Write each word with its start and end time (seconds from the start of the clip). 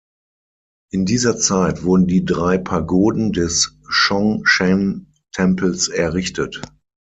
In 0.91 1.05
dieser 1.05 1.37
Zeit 1.37 1.83
wurden 1.83 2.07
die 2.07 2.25
drei 2.25 2.57
Pagoden 2.57 3.33
des 3.33 3.77
Chongshen-Tempels 3.87 5.89
errichtet. 5.89 6.59